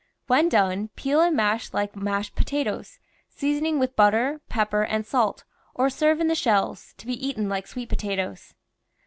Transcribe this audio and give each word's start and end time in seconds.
When 0.25 0.49
done, 0.49 0.87
peel 0.95 1.21
and 1.21 1.35
mash 1.35 1.69
Hke 1.69 1.95
mashed 1.95 2.33
potatoes, 2.33 2.97
seasoning 3.29 3.77
with 3.77 3.95
butter, 3.95 4.41
pepper, 4.49 4.81
and 4.81 5.05
salt, 5.05 5.43
or 5.75 5.91
serve 5.91 6.19
in 6.19 6.27
the 6.27 6.33
shells, 6.33 6.95
to 6.97 7.05
be 7.05 7.23
eaten 7.27 7.47
like 7.47 7.67
sweet 7.67 7.89
potatoes. 7.89 8.55